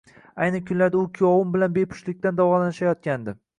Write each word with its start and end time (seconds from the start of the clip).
Ayni 0.45 0.61
kunlarda 0.69 0.99
u 1.01 1.11
kuyovim 1.17 1.53
bilan 1.57 1.77
bepushtlikdan 1.77 2.43
davolanishayotgandi 2.43 3.41